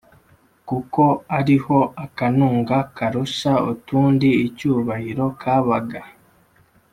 [0.69, 1.03] kuko
[1.37, 6.01] ari ho akanunga karusha utundi icyubahiro kabaga